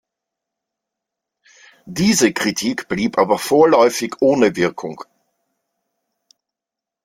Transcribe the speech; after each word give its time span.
Diese 1.85 2.33
Kritik 2.33 2.87
blieb 2.87 3.19
aber 3.19 3.37
vorläufig 3.37 4.15
ohne 4.19 4.55
Wirkung. 4.55 5.03